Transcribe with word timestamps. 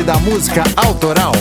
Clube 0.00 0.04
da 0.04 0.18
Música 0.18 0.62
Autoral. 0.76 1.32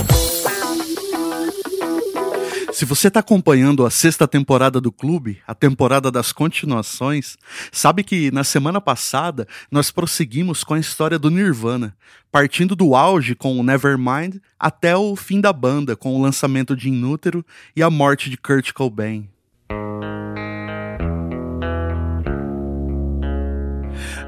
Se 2.73 2.85
você 2.85 3.07
está 3.07 3.19
acompanhando 3.19 3.85
a 3.85 3.89
sexta 3.89 4.27
temporada 4.27 4.81
do 4.81 4.91
clube, 4.91 5.39
a 5.47 5.53
temporada 5.53 6.11
das 6.11 6.31
continuações, 6.31 7.37
sabe 7.71 8.03
que 8.03 8.31
na 8.31 8.43
semana 8.43 8.81
passada 8.81 9.47
nós 9.71 9.91
prosseguimos 9.91 10.63
com 10.63 10.73
a 10.73 10.79
história 10.79 11.17
do 11.19 11.29
Nirvana, 11.29 11.95
partindo 12.31 12.75
do 12.75 12.95
auge 12.95 13.35
com 13.35 13.57
o 13.57 13.63
Nevermind 13.63 14.37
até 14.59 14.95
o 14.95 15.15
fim 15.15 15.39
da 15.39 15.53
banda 15.53 15.95
com 15.95 16.15
o 16.15 16.21
lançamento 16.21 16.75
de 16.75 16.89
Inútero 16.89 17.45
e 17.75 17.83
a 17.83 17.89
morte 17.89 18.29
de 18.29 18.37
Kurt 18.37 18.71
Cobain. 18.73 19.27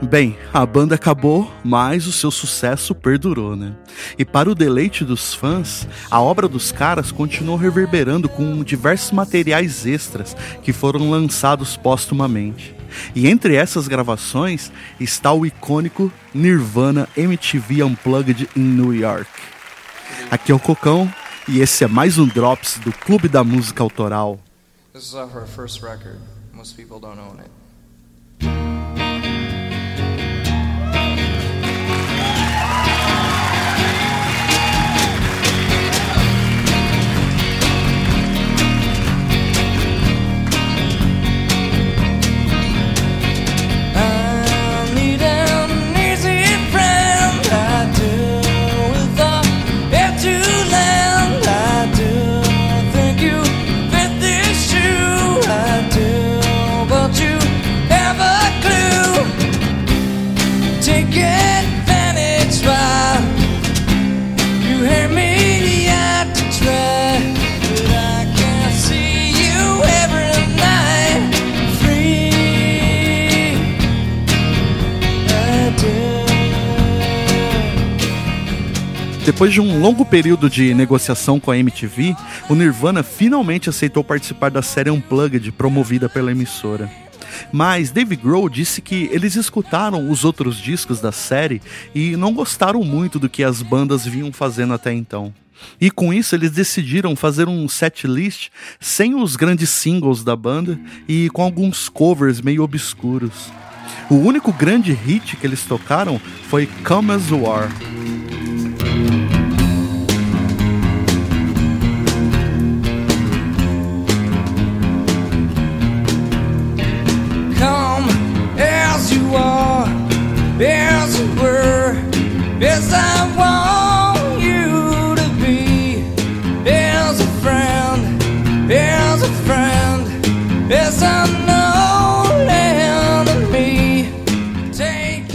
Bem, 0.01 0.35
a 0.51 0.65
banda 0.65 0.95
acabou, 0.95 1.51
mas 1.63 2.07
o 2.07 2.11
seu 2.11 2.31
sucesso 2.31 2.95
perdurou, 2.95 3.55
né? 3.55 3.73
E 4.17 4.25
para 4.25 4.49
o 4.49 4.55
deleite 4.55 5.05
dos 5.05 5.33
fãs, 5.33 5.87
a 6.09 6.19
obra 6.19 6.47
dos 6.47 6.71
caras 6.71 7.11
continuou 7.11 7.55
reverberando 7.55 8.27
com 8.27 8.63
diversos 8.63 9.11
materiais 9.11 9.85
extras 9.85 10.35
que 10.63 10.73
foram 10.73 11.11
lançados 11.11 11.77
póstumamente. 11.77 12.75
E 13.13 13.27
entre 13.27 13.55
essas 13.55 13.87
gravações 13.87 14.71
está 14.99 15.31
o 15.31 15.45
icônico 15.45 16.11
Nirvana 16.33 17.07
MTV 17.15 17.83
Unplugged 17.83 18.49
in 18.55 18.61
New 18.61 18.95
York. 18.95 19.29
Aqui 20.31 20.51
é 20.51 20.55
o 20.55 20.59
Cocão 20.59 21.13
e 21.47 21.59
esse 21.59 21.83
é 21.83 21.87
mais 21.87 22.17
um 22.17 22.25
Drops 22.25 22.79
do 22.79 22.91
Clube 22.91 23.27
da 23.27 23.43
Música 23.43 23.83
Autoral. 23.83 24.39
This 24.93 25.03
is 25.03 25.13
our 25.13 25.45
first 25.45 25.83
record. 25.83 26.19
Most 26.53 26.75
people 26.75 26.99
don't 26.99 27.19
own 27.19 27.39
it. 27.39 28.70
Depois 79.23 79.53
de 79.53 79.61
um 79.61 79.79
longo 79.79 80.03
período 80.03 80.49
de 80.49 80.73
negociação 80.73 81.39
com 81.39 81.51
a 81.51 81.57
MTV, 81.57 82.15
o 82.49 82.55
Nirvana 82.55 83.03
finalmente 83.03 83.69
aceitou 83.69 84.03
participar 84.03 84.49
da 84.49 84.63
série 84.63 84.89
Unplugged 84.89 85.51
promovida 85.51 86.09
pela 86.09 86.31
emissora. 86.31 86.89
Mas 87.51 87.91
Dave 87.91 88.15
Grohl 88.15 88.49
disse 88.49 88.81
que 88.81 89.07
eles 89.11 89.35
escutaram 89.35 90.09
os 90.09 90.25
outros 90.25 90.57
discos 90.57 90.99
da 90.99 91.11
série 91.11 91.61
e 91.93 92.17
não 92.17 92.33
gostaram 92.33 92.83
muito 92.83 93.19
do 93.19 93.29
que 93.29 93.43
as 93.43 93.61
bandas 93.61 94.05
vinham 94.05 94.33
fazendo 94.33 94.73
até 94.73 94.91
então. 94.91 95.31
E 95.79 95.91
com 95.91 96.11
isso 96.11 96.33
eles 96.33 96.49
decidiram 96.49 97.15
fazer 97.15 97.47
um 97.47 97.69
set 97.69 98.07
list 98.07 98.49
sem 98.79 99.13
os 99.13 99.35
grandes 99.35 99.69
singles 99.69 100.23
da 100.23 100.35
banda 100.35 100.79
e 101.07 101.29
com 101.29 101.43
alguns 101.43 101.87
covers 101.87 102.41
meio 102.41 102.63
obscuros. 102.63 103.51
O 104.09 104.15
único 104.15 104.51
grande 104.51 104.91
hit 104.93 105.37
que 105.37 105.45
eles 105.45 105.63
tocaram 105.63 106.19
foi 106.49 106.67
Come 106.83 107.11
As 107.11 107.29
You 107.29 107.49
Are. 107.49 107.71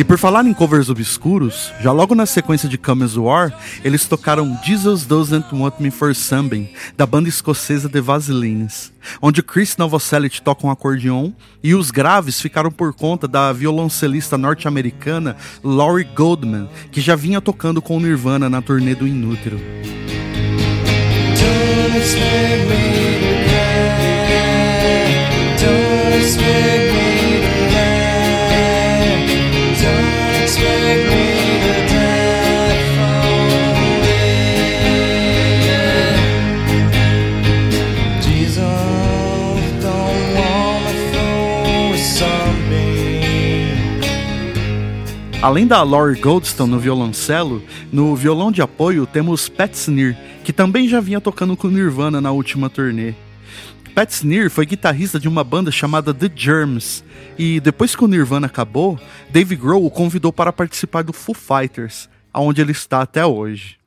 Por 0.07 0.19
falar 0.19 0.47
em 0.47 0.55
covers 0.55 0.89
obscuros, 0.89 1.73
já 1.81 1.91
logo 1.91 2.15
na 2.15 2.27
sequência 2.27 2.69
de 2.69 2.79
Come 2.79 3.03
As 3.03 3.17
War, 3.17 3.53
eles 3.85 4.07
tocaram 4.07 4.57
Jesus 4.65 5.05
Doesn't 5.05 5.47
Want 5.53 5.81
Me 5.81 5.91
For 5.91 6.15
Something, 6.15 6.69
da 6.97 7.05
banda 7.05 7.29
escocesa 7.29 7.89
The 7.89 8.01
Vaselines, 8.01 8.93
onde 9.21 9.43
Chris 9.43 9.77
Novoselic 9.77 10.41
toca 10.41 10.67
um 10.67 10.71
acordeon 10.71 11.33
e 11.63 11.75
os 11.75 11.91
graves 11.91 12.41
ficaram 12.41 12.71
por 12.71 12.95
conta 12.95 13.27
da 13.27 13.53
violoncelista 13.53 14.39
norte-americana 14.39 15.37
Laurie 15.63 16.09
Goldman, 16.15 16.69
que 16.93 17.01
já 17.01 17.17
vinha 17.17 17.41
tocando 17.41 17.83
com 17.83 17.99
Nirvana 17.99 18.49
na 18.49 18.63
turnê 18.63 18.95
do 18.95 19.07
Inútero. 19.07 19.61
Don't 25.59 26.86
Além 45.47 45.65
da 45.65 45.81
Laurie 45.85 46.21
Goldstone 46.21 46.73
no 46.73 46.79
violoncelo, 46.81 47.63
no 47.93 48.17
violão 48.17 48.51
de 48.51 48.61
apoio 48.61 49.07
temos 49.07 49.49
Pat 49.49 49.73
Sneer, 49.75 50.17
que 50.43 50.53
também 50.53 50.89
já 50.89 51.01
vinha 51.01 51.21
tocando 51.21 51.57
com 51.57 51.69
Nirvana 51.69 52.21
na 52.21 52.33
última 52.33 52.69
turnê. 52.69 53.15
Pat 53.97 54.11
Sneer 54.11 54.51
foi 54.51 54.67
guitarrista 54.67 55.19
de 55.19 55.27
uma 55.27 55.43
banda 55.43 55.73
chamada 55.73 56.13
The 56.13 56.31
Germs, 56.37 57.03
e 57.39 57.59
depois 57.61 57.97
que 57.97 58.05
o 58.05 58.07
Nirvana 58.07 58.47
acabou, 58.47 59.01
Dave 59.31 59.57
Grohl 59.57 59.87
o 59.87 59.91
convidou 59.91 60.31
para 60.31 60.53
participar 60.53 61.03
do 61.03 61.15
Foo 61.15 61.35
Fighters, 61.35 62.07
aonde 62.31 62.61
ele 62.61 62.73
está 62.73 63.01
até 63.01 63.25
hoje. 63.25 63.79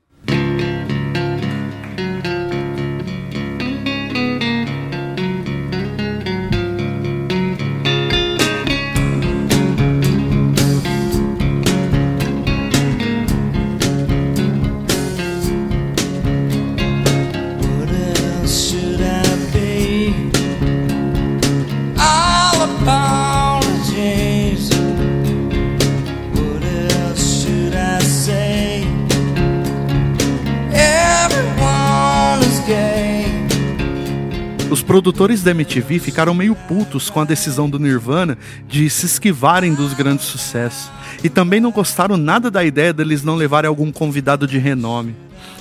Produtores 34.89 35.43
da 35.43 35.51
MTV 35.51 35.99
ficaram 35.99 36.33
meio 36.33 36.55
putos 36.55 37.11
com 37.11 37.21
a 37.21 37.23
decisão 37.23 37.69
do 37.69 37.77
Nirvana 37.77 38.35
de 38.67 38.89
se 38.89 39.05
esquivarem 39.05 39.75
dos 39.75 39.93
grandes 39.93 40.25
sucessos. 40.25 40.89
E 41.23 41.29
também 41.29 41.59
não 41.59 41.69
gostaram 41.69 42.17
nada 42.17 42.49
da 42.49 42.63
ideia 42.63 42.91
deles 42.91 43.21
não 43.21 43.35
levarem 43.35 43.67
algum 43.67 43.91
convidado 43.91 44.47
de 44.47 44.57
renome. 44.57 45.15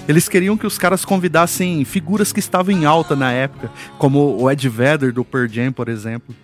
Eles 0.09 0.31
queriam 0.31 0.57
que 0.57 0.67
os 0.67 0.79
caras 0.79 1.05
convidassem 1.05 1.85
figuras 1.85 2.33
que 2.33 2.41
estavam 2.41 2.75
em 2.75 2.87
alta 2.87 3.15
na 3.15 3.31
época, 3.31 3.71
como 3.99 4.35
o 4.41 4.51
Ed 4.51 4.67
Vedder 4.67 5.13
do 5.13 5.23
Pearl 5.23 5.47
Jam, 5.47 5.73
por 5.73 5.91
exemplo. 5.91 6.35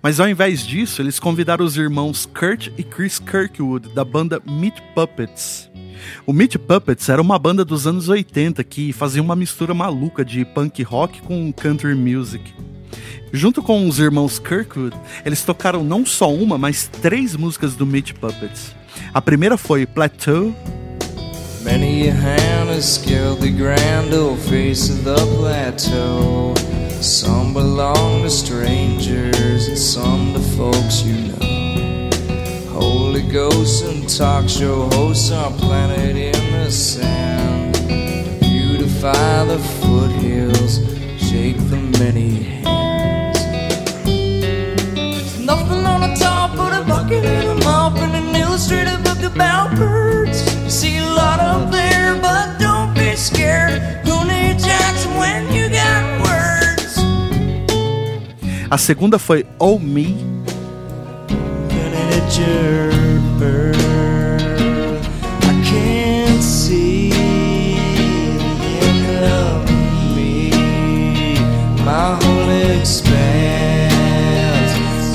Mas 0.00 0.20
ao 0.20 0.28
invés 0.28 0.64
disso, 0.64 1.02
eles 1.02 1.18
convidaram 1.18 1.64
os 1.64 1.76
irmãos 1.76 2.24
Kurt 2.24 2.68
e 2.78 2.84
Chris 2.84 3.18
Kirkwood 3.18 3.88
da 3.96 4.04
banda 4.04 4.40
Meat 4.46 4.80
Puppets. 4.94 5.71
O 6.26 6.32
Meat 6.32 6.58
Puppets 6.58 7.08
era 7.08 7.20
uma 7.20 7.38
banda 7.38 7.64
dos 7.64 7.86
anos 7.86 8.08
80 8.08 8.62
que 8.64 8.92
fazia 8.92 9.22
uma 9.22 9.36
mistura 9.36 9.74
maluca 9.74 10.24
de 10.24 10.44
punk 10.44 10.82
rock 10.82 11.22
com 11.22 11.52
country 11.52 11.94
music. 11.94 12.52
Junto 13.32 13.62
com 13.62 13.88
os 13.88 13.98
irmãos 13.98 14.38
Kirkwood, 14.38 14.96
eles 15.24 15.42
tocaram 15.42 15.82
não 15.82 16.04
só 16.04 16.32
uma, 16.32 16.58
mas 16.58 16.86
três 16.86 17.34
músicas 17.34 17.74
do 17.74 17.86
Meat 17.86 18.14
Puppets. 18.14 18.74
A 19.14 19.22
primeira 19.22 19.56
foi 19.56 19.86
Plateau, 19.86 20.54
Many 21.64 22.08
a 22.08 22.12
hand 22.12 22.70
has 22.70 22.94
scaled 22.94 23.40
the 23.40 23.50
grand 23.50 24.12
old 24.12 24.40
face 24.40 24.90
of 24.90 25.04
the 25.04 25.14
plateau. 25.36 26.54
Some 27.00 27.52
belong 27.52 28.22
to 28.22 28.30
strangers 28.30 29.68
and 29.68 29.78
some 29.78 30.32
to 30.32 30.40
folks 30.40 31.02
you 31.02 31.14
know. 31.14 31.51
Holy 33.22 33.32
ghosts 33.32 33.82
and 33.82 34.08
talk 34.08 34.48
show 34.48 34.88
hosts 34.90 35.30
are 35.30 35.50
planted 35.52 36.16
in 36.16 36.52
the 36.52 36.70
sand. 36.70 37.74
Beautify 38.40 39.44
the 39.44 39.58
foothills, 39.80 40.78
shake 41.18 41.56
the 41.70 41.76
many 41.98 42.42
hands. 42.42 43.38
There's 44.94 45.38
nothing 45.38 45.84
on 45.86 46.00
the 46.00 46.14
top 46.18 46.52
of 46.52 46.70
the 46.70 46.84
bucket 46.88 47.24
and 47.24 47.60
a 47.60 47.64
mop 47.64 47.96
and 47.96 48.14
an 48.14 48.34
illustrated 48.34 49.02
book 49.04 49.22
about 49.22 49.76
birds. 49.76 50.42
You 50.64 50.70
see 50.70 50.98
a 50.98 51.04
lot 51.04 51.40
up 51.40 51.70
there, 51.70 52.14
but 52.20 52.58
don't 52.58 52.94
be 52.94 53.14
scared. 53.16 53.80
Who 54.04 54.24
needs 54.26 54.64
Jackson 54.64 55.14
when 55.16 55.52
you 55.52 55.68
got 55.68 56.22
words? 56.22 56.98
A 58.70 58.78
segunda 58.78 59.18
foi 59.18 59.44
Oh 59.58 59.78
Me, 59.78 60.16
Looking 62.32 62.44
at 62.44 62.48
your 62.48 63.20
bird, 63.38 63.76
I 65.42 65.62
can't 65.64 66.42
see 66.42 67.10
the 67.10 68.72
end 68.88 69.24
of 69.24 69.68
me. 70.16 70.50
My 71.84 72.16
whole 72.22 72.50
expanse, 72.78 73.92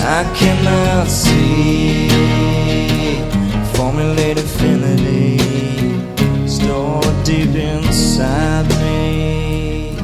I 0.04 0.24
cannot 0.36 1.08
see. 1.08 2.10
Formulate 3.74 4.38
infinity, 4.38 5.40
stored 6.48 7.24
deep 7.24 7.56
inside 7.56 8.68
me. 8.80 9.98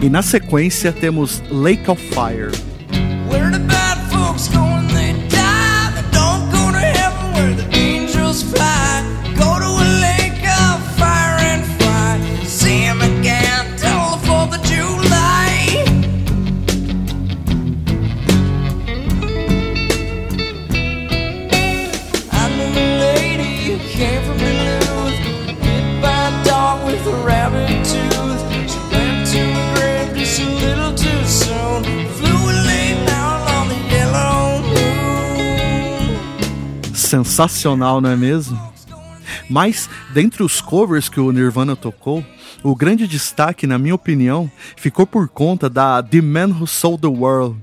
e 0.00 0.08
na 0.08 0.22
sequência 0.22 0.92
temos 0.92 1.42
Lake 1.50 1.90
of 1.90 2.00
Fire. 2.14 2.52
Where 3.28 3.50
the 3.50 3.58
bad 3.58 3.98
folks 4.10 4.48
go 4.48 4.79
Sensacional, 37.10 38.00
não 38.00 38.08
é 38.08 38.14
mesmo? 38.14 38.56
Mas, 39.48 39.90
dentre 40.14 40.44
os 40.44 40.60
covers 40.60 41.08
que 41.08 41.18
o 41.18 41.32
Nirvana 41.32 41.74
tocou, 41.74 42.24
o 42.62 42.72
grande 42.72 43.08
destaque, 43.08 43.66
na 43.66 43.80
minha 43.80 43.96
opinião, 43.96 44.48
ficou 44.76 45.04
por 45.04 45.28
conta 45.28 45.68
da 45.68 46.00
The 46.00 46.20
Man 46.20 46.50
Who 46.50 46.68
Sold 46.68 47.02
the 47.02 47.08
World. 47.08 47.56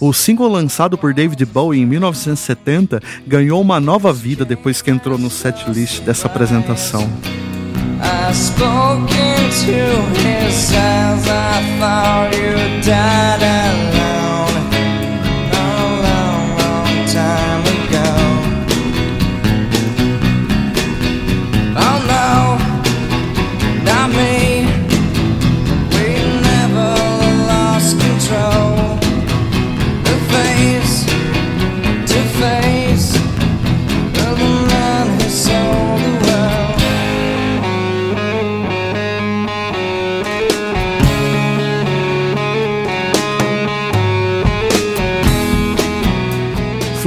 O 0.00 0.14
single 0.14 0.48
lançado 0.48 0.96
por 0.96 1.12
David 1.12 1.44
Bowie 1.44 1.82
em 1.82 1.84
1970 1.84 3.02
ganhou 3.26 3.60
uma 3.60 3.78
nova 3.78 4.14
vida 4.14 4.46
depois 4.46 4.80
que 4.80 4.90
entrou 4.90 5.18
no 5.18 5.28
setlist 5.28 6.00
dessa 6.00 6.26
apresentação. 6.26 7.06
I 8.02 8.32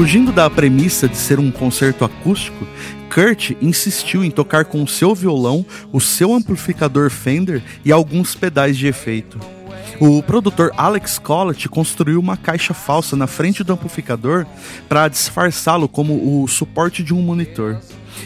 Fugindo 0.04 0.34
da 0.34 0.50
premissa 0.50 1.08
de 1.08 1.16
ser 1.16 1.40
um 1.40 1.50
concerto 1.50 2.04
acústico, 2.04 2.68
Kurt 3.10 3.52
insistiu 3.62 4.22
em 4.22 4.30
tocar 4.30 4.66
com 4.66 4.84
o 4.84 4.88
seu 4.88 5.16
violão, 5.16 5.66
o 5.94 6.02
seu 6.02 6.34
amplificador 6.34 7.10
Fender 7.10 7.64
e 7.86 7.92
alguns 7.94 8.36
pedais 8.36 8.78
de 8.78 8.86
efeito. 8.86 9.40
O 10.02 10.22
produtor 10.22 10.74
Alex 10.76 11.18
Collett 11.20 11.70
construiu 11.70 12.20
uma 12.20 12.36
caixa 12.36 12.74
falsa 12.74 13.16
na 13.16 13.28
frente 13.28 13.64
do 13.64 13.72
amplificador 13.72 14.46
para 14.90 15.08
disfarçá-lo 15.08 15.88
como 15.88 16.44
o 16.44 16.50
suporte 16.50 17.02
de 17.02 17.14
um 17.14 17.22
monitor. 17.22 17.80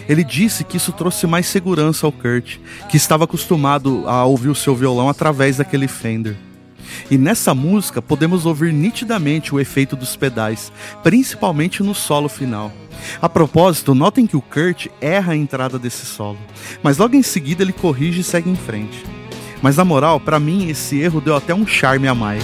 Ele 0.09 0.23
disse 0.23 0.63
que 0.63 0.77
isso 0.77 0.91
trouxe 0.91 1.27
mais 1.27 1.45
segurança 1.45 2.07
ao 2.07 2.11
Kurt, 2.11 2.57
que 2.89 2.97
estava 2.97 3.25
acostumado 3.25 4.03
a 4.07 4.25
ouvir 4.25 4.49
o 4.49 4.55
seu 4.55 4.75
violão 4.75 5.09
através 5.09 5.57
daquele 5.57 5.87
Fender. 5.87 6.46
E 7.09 7.17
nessa 7.17 7.53
música 7.53 8.01
podemos 8.01 8.45
ouvir 8.45 8.73
nitidamente 8.73 9.53
o 9.53 9.59
efeito 9.59 9.95
dos 9.95 10.15
pedais, 10.15 10.71
principalmente 11.03 11.83
no 11.83 11.93
solo 11.93 12.29
final. 12.29 12.71
A 13.21 13.29
propósito, 13.29 13.93
notem 13.93 14.25
que 14.25 14.35
o 14.35 14.41
Kurt 14.41 14.87
erra 14.99 15.33
a 15.33 15.35
entrada 15.35 15.77
desse 15.77 16.05
solo, 16.05 16.37
mas 16.81 16.97
logo 16.97 17.15
em 17.15 17.23
seguida 17.23 17.63
ele 17.63 17.73
corrige 17.73 18.21
e 18.21 18.23
segue 18.23 18.49
em 18.49 18.55
frente. 18.55 19.03
Mas 19.61 19.77
na 19.77 19.85
moral, 19.85 20.19
pra 20.19 20.39
mim 20.39 20.69
esse 20.69 20.99
erro 20.99 21.21
deu 21.21 21.35
até 21.35 21.53
um 21.53 21.65
charme 21.65 22.07
a 22.07 22.15
mais. 22.15 22.43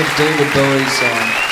A 0.00 0.02
David 0.02 0.50
Bowie 0.54 0.88
song. 0.88 1.50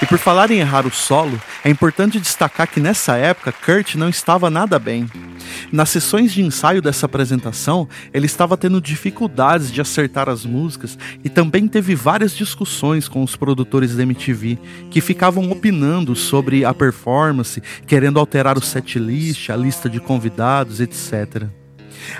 E 0.00 0.06
por 0.06 0.16
falar 0.16 0.48
em 0.52 0.60
errar 0.60 0.86
o 0.86 0.92
solo, 0.92 1.40
é 1.64 1.68
importante 1.68 2.20
destacar 2.20 2.68
que 2.68 2.78
nessa 2.78 3.16
época 3.16 3.50
Kurt 3.50 3.96
não 3.96 4.08
estava 4.08 4.48
nada 4.48 4.78
bem. 4.78 5.10
Nas 5.72 5.88
sessões 5.88 6.32
de 6.32 6.40
ensaio 6.40 6.80
dessa 6.80 7.06
apresentação, 7.06 7.88
ele 8.14 8.26
estava 8.26 8.56
tendo 8.56 8.80
dificuldades 8.80 9.72
de 9.72 9.80
acertar 9.80 10.28
as 10.28 10.46
músicas 10.46 10.96
e 11.24 11.28
também 11.28 11.66
teve 11.66 11.96
várias 11.96 12.32
discussões 12.32 13.08
com 13.08 13.24
os 13.24 13.34
produtores 13.34 13.96
da 13.96 14.04
MTV, 14.04 14.56
que 14.88 15.00
ficavam 15.00 15.50
opinando 15.50 16.14
sobre 16.14 16.64
a 16.64 16.72
performance, 16.72 17.60
querendo 17.88 18.20
alterar 18.20 18.56
o 18.56 18.62
setlist, 18.62 19.50
a 19.50 19.56
lista 19.56 19.90
de 19.90 19.98
convidados, 19.98 20.80
etc. 20.80 21.48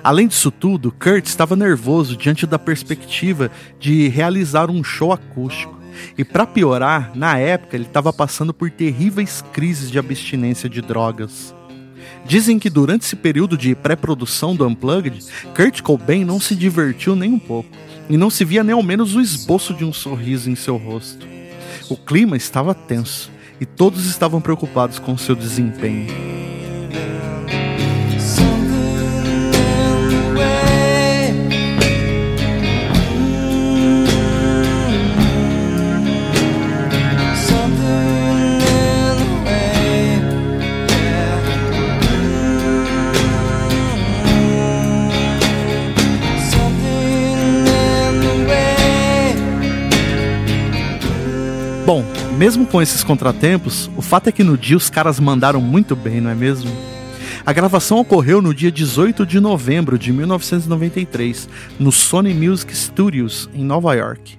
Além 0.03 0.27
disso 0.27 0.51
tudo, 0.51 0.93
Kurt 0.93 1.27
estava 1.27 1.57
nervoso 1.57 2.17
diante 2.17 2.47
da 2.47 2.59
perspectiva 2.59 3.51
de 3.79 4.09
realizar 4.09 4.71
um 4.71 4.83
show 4.83 5.13
acústico. 5.13 5.81
E 6.17 6.25
para 6.25 6.47
piorar, 6.47 7.13
na 7.15 7.39
época 7.39 7.77
ele 7.77 7.85
estava 7.85 8.13
passando 8.13 8.55
por 8.55 8.71
terríveis 8.71 9.45
crises 9.53 9.91
de 9.91 9.99
abstinência 9.99 10.69
de 10.69 10.81
drogas. 10.81 11.55
Dizem 12.25 12.59
que 12.59 12.71
durante 12.71 13.05
esse 13.05 13.17
período 13.17 13.57
de 13.57 13.75
pré-produção 13.75 14.55
do 14.55 14.67
Unplugged, 14.67 15.25
Kurt 15.55 15.83
Cobain 15.83 16.25
não 16.25 16.41
se 16.41 16.55
divertiu 16.55 17.17
nem 17.17 17.33
um 17.33 17.39
pouco, 17.39 17.69
e 18.09 18.17
não 18.17 18.31
se 18.31 18.45
via 18.45 18.63
nem 18.63 18.75
ao 18.75 18.83
menos 18.83 19.15
o 19.15 19.21
esboço 19.21 19.75
de 19.75 19.85
um 19.85 19.93
sorriso 19.93 20.51
em 20.51 20.55
seu 20.55 20.77
rosto. 20.77 21.27
O 21.89 21.97
clima 21.97 22.37
estava 22.37 22.75
tenso, 22.75 23.31
e 23.61 23.67
todos 23.67 24.07
estavam 24.07 24.41
preocupados 24.41 24.99
com 24.99 25.17
seu 25.17 25.35
desempenho. 25.35 26.42
Bom, 51.85 52.05
mesmo 52.39 52.65
com 52.65 52.81
esses 52.81 53.03
contratempos, 53.03 53.91
o 53.97 54.03
fato 54.03 54.29
é 54.29 54.33
que 54.33 54.45
no 54.45 54.57
dia 54.57 54.77
os 54.77 54.89
caras 54.89 55.19
mandaram 55.19 55.61
muito 55.61 55.97
bem, 55.97 56.21
não 56.21 56.31
é 56.31 56.35
mesmo? 56.35 56.71
A 57.45 57.53
gravação 57.53 57.99
ocorreu 57.99 58.41
no 58.41 58.55
dia 58.55 58.71
18 58.71 59.27
de 59.27 59.41
novembro 59.41 59.99
de 59.99 60.13
1993, 60.13 61.49
no 61.81 61.91
Sony 61.91 62.33
Music 62.33 62.75
Studios, 62.77 63.51
em 63.53 63.65
Nova 63.65 63.95
York. 63.95 64.39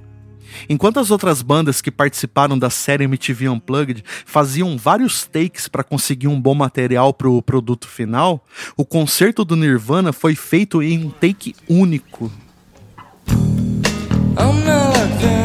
Enquanto 0.70 1.00
as 1.00 1.12
outras 1.12 1.42
bandas 1.42 1.82
que 1.82 1.92
participaram 1.92 2.58
da 2.58 2.70
série 2.70 3.04
MTV 3.04 3.50
Unplugged 3.50 4.06
faziam 4.26 4.78
vários 4.78 5.26
takes 5.26 5.68
para 5.68 5.84
conseguir 5.84 6.30
um 6.30 6.40
bom 6.40 6.56
material 6.56 7.14
para 7.14 7.30
o 7.30 7.42
produto 7.42 7.90
final, 7.90 8.46
o 8.78 8.86
concerto 8.86 9.44
do 9.44 9.58
Nirvana 9.58 10.14
foi 10.14 10.34
feito 10.34 10.82
em 10.82 11.06
um 11.06 11.10
take 11.10 11.54
único. 11.68 12.32
I'm 14.36 15.43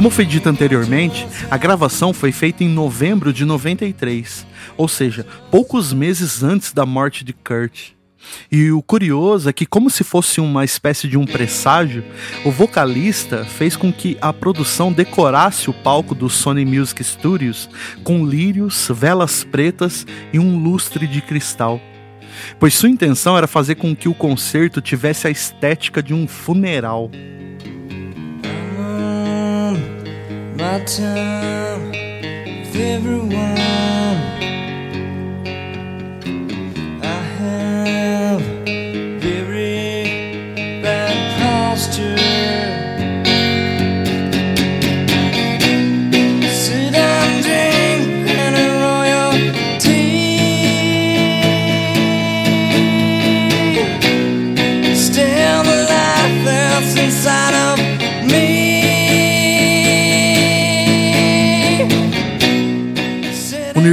Como 0.00 0.08
foi 0.08 0.24
dito 0.24 0.48
anteriormente, 0.48 1.28
a 1.50 1.58
gravação 1.58 2.14
foi 2.14 2.32
feita 2.32 2.64
em 2.64 2.68
novembro 2.70 3.34
de 3.34 3.44
93, 3.44 4.46
ou 4.74 4.88
seja, 4.88 5.26
poucos 5.50 5.92
meses 5.92 6.42
antes 6.42 6.72
da 6.72 6.86
morte 6.86 7.22
de 7.22 7.34
Kurt. 7.34 7.90
E 8.50 8.70
o 8.70 8.80
curioso 8.80 9.50
é 9.50 9.52
que, 9.52 9.66
como 9.66 9.90
se 9.90 10.02
fosse 10.02 10.40
uma 10.40 10.64
espécie 10.64 11.06
de 11.06 11.18
um 11.18 11.26
presságio, 11.26 12.02
o 12.46 12.50
vocalista 12.50 13.44
fez 13.44 13.76
com 13.76 13.92
que 13.92 14.16
a 14.22 14.32
produção 14.32 14.90
decorasse 14.90 15.68
o 15.68 15.74
palco 15.74 16.14
do 16.14 16.30
Sony 16.30 16.64
Music 16.64 17.04
Studios 17.04 17.68
com 18.02 18.24
lírios, 18.24 18.90
velas 18.90 19.44
pretas 19.44 20.06
e 20.32 20.38
um 20.38 20.58
lustre 20.62 21.06
de 21.06 21.20
cristal. 21.20 21.78
Pois 22.58 22.72
sua 22.72 22.88
intenção 22.88 23.36
era 23.36 23.46
fazer 23.46 23.74
com 23.74 23.94
que 23.94 24.08
o 24.08 24.14
concerto 24.14 24.80
tivesse 24.80 25.26
a 25.26 25.30
estética 25.30 26.02
de 26.02 26.14
um 26.14 26.26
funeral. 26.26 27.10
my 30.70 30.78
time 30.84 31.90
with 31.90 32.76
everyone. 32.76 33.32
I 37.02 37.20
have 37.38 38.40
very 39.20 40.04
bad 40.80 41.16
posture 41.40 42.19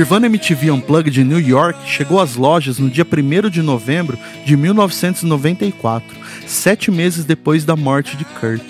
Nirvana 0.08 0.28
MTV 0.28 0.72
Unplugged 0.72 1.12
de 1.12 1.22
New 1.22 1.38
York 1.38 1.86
chegou 1.86 2.22
às 2.22 2.38
lojas 2.38 2.80
no 2.80 2.90
dia 2.90 3.06
1 3.06 3.50
de 3.50 3.62
novembro 3.62 4.18
de 4.46 4.56
1994, 4.56 6.18
sete 6.46 6.90
meses 6.90 7.26
depois 7.26 7.66
da 7.66 7.76
morte 7.76 8.16
de 8.16 8.24
Kurt. 8.24 8.64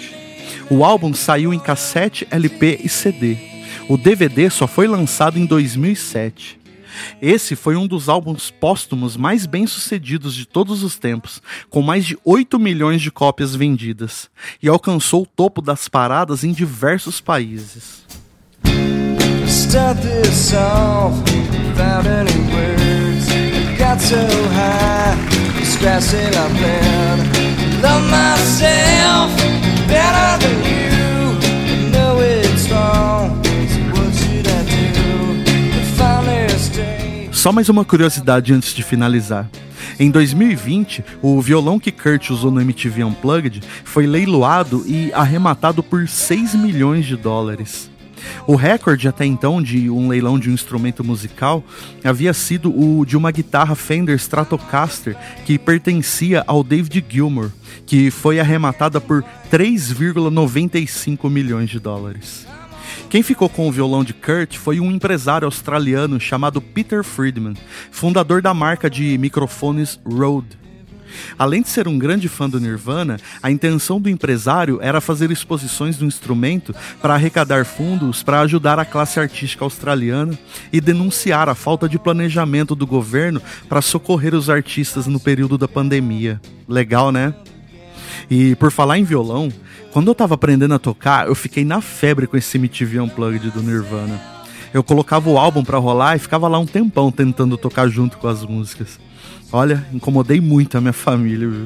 O 0.67 0.83
álbum 0.83 1.13
saiu 1.13 1.53
em 1.53 1.59
cassete, 1.59 2.27
LP 2.31 2.79
e 2.83 2.89
CD. 2.89 3.37
O 3.87 3.97
DVD 3.99 4.49
só 4.49 4.65
foi 4.65 4.87
lançado 4.87 5.37
em 5.37 5.45
2007. 5.45 6.59
Esse 7.21 7.55
foi 7.55 7.75
um 7.75 7.85
dos 7.85 8.09
álbuns 8.09 8.49
póstumos 8.49 9.15
mais 9.15 9.45
bem-sucedidos 9.45 10.33
de 10.33 10.47
todos 10.47 10.81
os 10.81 10.97
tempos, 10.97 11.39
com 11.69 11.83
mais 11.83 12.03
de 12.03 12.17
8 12.25 12.57
milhões 12.57 12.99
de 12.99 13.11
cópias 13.11 13.53
vendidas, 13.55 14.27
e 14.59 14.67
alcançou 14.67 15.21
o 15.21 15.27
topo 15.27 15.61
das 15.61 15.87
paradas 15.87 16.43
em 16.43 16.51
diversos 16.51 17.21
países. 17.21 18.07
This 19.73 20.53
off 20.53 21.19
without 21.31 22.05
any 22.05 22.39
words. 22.53 23.27
Got 23.77 23.99
so 23.99 24.17
high, 24.53 25.15
scratching 25.63 26.35
up. 26.35 26.51
Love 27.81 28.09
myself 28.09 29.31
better 29.87 30.37
than 30.43 30.57
you. 30.63 31.91
Know 31.91 32.21
it's 32.21 32.69
wrong. 32.71 33.37
Só 37.31 37.51
mais 37.51 37.69
uma 37.69 37.85
curiosidade 37.85 38.51
antes 38.51 38.73
de 38.73 38.83
finalizar. 38.83 39.47
Em 39.99 40.09
2020, 40.11 41.03
o 41.21 41.39
violão 41.39 41.79
que 41.79 41.91
Kurt 41.91 42.29
usou 42.31 42.51
no 42.51 42.59
MTV 42.59 43.03
Unplugged 43.03 43.61
foi 43.83 44.05
leiloado 44.05 44.83
e 44.87 45.13
arrematado 45.13 45.81
por 45.81 46.07
6 46.07 46.55
milhões 46.55 47.05
de 47.05 47.15
dólares. 47.15 47.89
O 48.45 48.55
recorde 48.55 49.07
até 49.07 49.25
então 49.25 49.61
de 49.61 49.89
um 49.89 50.07
leilão 50.07 50.39
de 50.39 50.49
um 50.49 50.53
instrumento 50.53 51.03
musical 51.03 51.63
havia 52.03 52.33
sido 52.33 52.69
o 52.69 53.05
de 53.05 53.17
uma 53.17 53.31
guitarra 53.31 53.75
Fender 53.75 54.15
Stratocaster 54.15 55.15
que 55.45 55.57
pertencia 55.57 56.43
ao 56.47 56.63
David 56.63 57.05
Gilmour, 57.07 57.51
que 57.85 58.11
foi 58.11 58.39
arrematada 58.39 58.99
por 58.99 59.23
3,95 59.51 61.29
milhões 61.29 61.69
de 61.69 61.79
dólares. 61.79 62.47
Quem 63.09 63.23
ficou 63.23 63.47
com 63.47 63.67
o 63.67 63.71
violão 63.71 64.03
de 64.03 64.13
Kurt 64.13 64.57
foi 64.57 64.79
um 64.79 64.91
empresário 64.91 65.45
australiano 65.45 66.19
chamado 66.19 66.61
Peter 66.61 67.03
Friedman, 67.03 67.53
fundador 67.89 68.41
da 68.41 68.53
marca 68.53 68.89
de 68.89 69.17
microfones 69.17 69.99
Rode. 70.05 70.66
Além 71.37 71.61
de 71.61 71.69
ser 71.69 71.87
um 71.87 71.97
grande 71.97 72.27
fã 72.27 72.49
do 72.49 72.59
Nirvana, 72.59 73.17
a 73.41 73.51
intenção 73.51 73.99
do 73.99 74.09
empresário 74.09 74.79
era 74.81 75.01
fazer 75.01 75.31
exposições 75.31 75.97
do 75.97 76.05
instrumento 76.05 76.73
para 77.01 77.13
arrecadar 77.13 77.65
fundos 77.65 78.23
para 78.23 78.41
ajudar 78.41 78.79
a 78.79 78.85
classe 78.85 79.19
artística 79.19 79.63
australiana 79.63 80.37
e 80.71 80.81
denunciar 80.81 81.49
a 81.49 81.55
falta 81.55 81.87
de 81.87 81.99
planejamento 81.99 82.75
do 82.75 82.87
governo 82.87 83.41
para 83.69 83.81
socorrer 83.81 84.33
os 84.33 84.49
artistas 84.49 85.07
no 85.07 85.19
período 85.19 85.57
da 85.57 85.67
pandemia. 85.67 86.41
Legal, 86.67 87.11
né? 87.11 87.33
E 88.29 88.55
por 88.55 88.71
falar 88.71 88.97
em 88.97 89.03
violão, 89.03 89.51
quando 89.91 90.09
eu 90.09 90.15
tava 90.15 90.35
aprendendo 90.35 90.73
a 90.73 90.79
tocar, 90.79 91.27
eu 91.27 91.35
fiquei 91.35 91.63
na 91.63 91.81
febre 91.81 92.27
com 92.27 92.35
esse 92.35 92.57
MTV 92.57 92.99
Unplugged 92.99 93.51
do 93.51 93.61
Nirvana. 93.61 94.36
Eu 94.77 94.83
colocava 94.83 95.27
o 95.27 95.39
álbum 95.39 95.63
para 95.63 95.79
rolar 95.79 96.15
e 96.15 96.19
ficava 96.19 96.47
lá 96.47 96.59
um 96.59 96.65
tempão 96.67 97.11
tentando 97.11 97.57
tocar 97.57 97.87
junto 97.87 98.19
com 98.19 98.27
as 98.27 98.43
músicas. 98.43 98.99
Olha, 99.51 99.83
incomodei 99.91 100.39
muito 100.39 100.77
a 100.77 100.81
minha 100.81 100.93
família, 100.93 101.49
viu? 101.49 101.65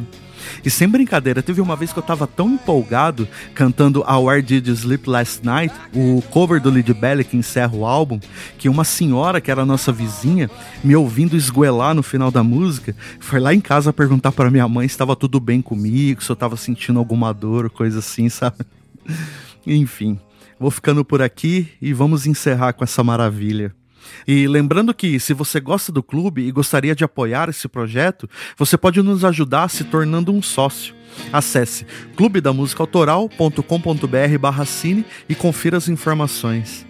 E 0.63 0.70
sem 0.70 0.88
brincadeira, 0.88 1.44
teve 1.44 1.60
uma 1.60 1.75
vez 1.75 1.91
que 1.91 2.00
eu 2.00 2.03
tava 2.03 2.25
tão 2.25 2.51
empolgado 2.51 3.27
cantando 3.53 4.01
A 4.08 4.18
Where 4.18 4.41
Did 4.41 4.65
You 4.65 4.74
Sleep 4.75 5.10
Last 5.10 5.46
Night, 5.46 5.75
o 5.94 6.24
cover 6.30 6.62
do 6.62 6.70
Lady 6.70 6.94
Belly 6.94 7.25
que 7.25 7.36
encerra 7.36 7.75
o 7.75 7.86
álbum, 7.86 8.18
que 8.58 8.70
uma 8.70 8.86
senhora 8.86 9.41
que 9.41 9.51
era 9.51 9.65
nossa 9.65 9.91
vizinha, 9.91 10.50
me 10.82 10.96
ouvindo 10.96 11.36
esgoelar 11.36 11.94
no 11.94 12.01
final 12.01 12.32
da 12.32 12.46
música, 12.46 12.96
foi 13.20 13.41
lá 13.41 13.53
em 13.53 13.60
casa 13.60 13.91
perguntar 13.91 14.32
para 14.32 14.50
minha 14.50 14.70
mãe 14.70 14.88
se 14.88 14.94
estava 14.94 15.18
tudo 15.18 15.38
bem 15.38 15.62
comigo, 15.62 16.24
se 16.24 16.30
eu 16.30 16.36
tava 16.38 16.56
sentindo 16.56 16.98
alguma 16.98 17.34
dor, 17.34 17.70
coisa 17.70 18.00
assim, 18.00 18.30
sabe? 18.30 18.60
Enfim, 19.68 20.18
vou 20.62 20.70
ficando 20.70 21.03
por 21.03 21.24
aqui 21.24 21.68
e 21.82 21.91
vamos 21.91 22.27
encerrar 22.27 22.74
com 22.74 22.84
essa 22.84 23.03
maravilha. 23.03 23.74
E 24.27 24.48
lembrando 24.48 24.94
que, 24.94 25.20
se 25.20 25.34
você 25.34 25.60
gosta 25.60 25.91
do 25.91 26.03
clube 26.03 26.44
e 26.44 26.51
gostaria 26.51 26.94
de 26.94 27.03
apoiar 27.03 27.50
esse 27.50 27.68
projeto, 27.68 28.30
você 28.56 28.77
pode 28.77 29.01
nos 29.01 29.25
ajudar 29.25 29.70
se 29.70 29.84
tornando 29.84 30.32
um 30.32 30.39
sócio. 30.39 30.94
Acesse 31.34 31.84
clubedamusicaautoral.com.br 32.15 34.38
barra 34.39 34.65
cine 34.65 35.03
e 35.27 35.34
confira 35.34 35.77
as 35.77 35.89
informações. 35.89 36.86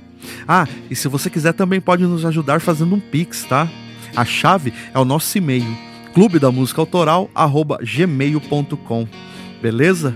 Ah, 0.46 0.68
e 0.90 0.96
se 0.96 1.08
você 1.08 1.30
quiser 1.30 1.54
também 1.54 1.80
pode 1.80 2.04
nos 2.04 2.26
ajudar 2.26 2.60
fazendo 2.60 2.96
um 2.96 3.00
Pix, 3.00 3.46
tá? 3.46 3.70
A 4.16 4.26
chave 4.26 4.74
é 4.94 5.00
o 5.00 5.06
nosso 5.06 5.38
e-mail, 5.38 5.78
clubedamusicaautoral.gmail.com 6.14 9.08
Beleza? 9.62 10.14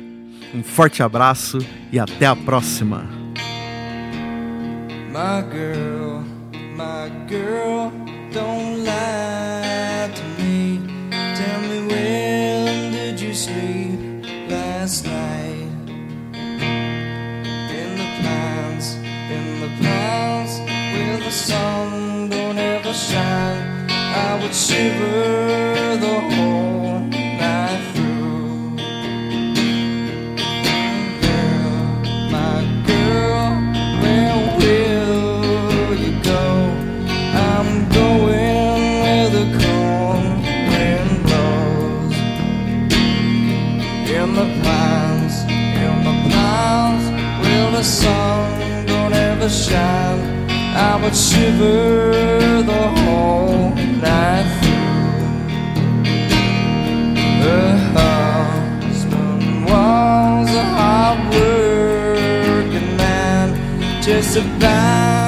Um 0.54 0.62
forte 0.62 1.02
abraço 1.02 1.60
e 1.92 1.98
até 1.98 2.26
a 2.26 2.36
próxima! 2.36 3.25
My 5.16 5.42
girl, 5.44 6.26
my 6.76 7.10
girl, 7.30 7.90
don't 8.34 8.84
lie 8.84 10.12
to 10.14 10.24
me. 10.44 10.82
Tell 11.10 11.62
me 11.62 11.88
when 11.88 12.92
did 12.92 13.22
you 13.22 13.34
sleep 13.34 14.26
last 14.50 15.06
night? 15.06 15.72
In 17.80 17.90
the 17.96 18.10
pines, 18.24 18.96
in 19.32 19.62
the 19.62 19.70
pines, 19.82 20.60
where 20.68 21.18
the 21.20 21.32
sun 21.32 22.30
don't 22.30 22.58
ever 22.58 22.92
shine, 22.94 23.90
I 23.90 24.38
would 24.42 24.54
shiver 24.54 25.75
shine, 49.66 50.50
I 50.76 51.00
would 51.02 51.16
shiver 51.16 52.62
the 52.72 52.84
whole 53.00 53.70
night 54.06 54.48
through. 54.62 55.24
Her 57.44 57.72
husband 57.98 59.66
was 59.66 60.50
a 60.64 60.66
hard 60.78 61.20
working 61.34 62.90
man, 62.98 63.48
just 64.04 64.38
about 64.38 65.25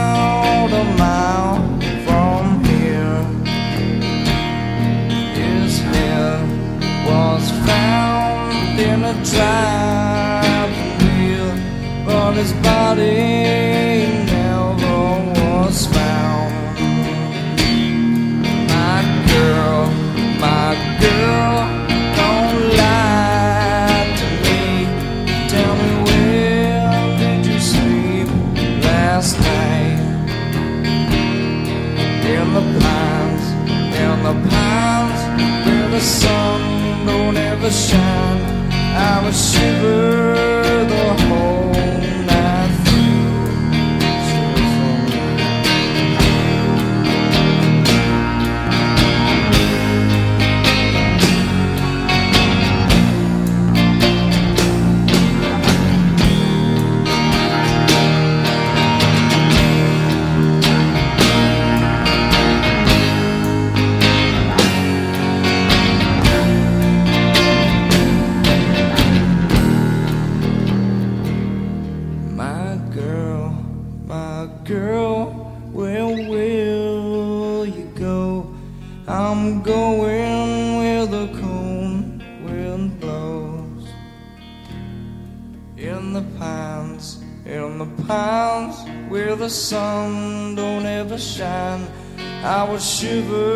shiver 92.98 93.47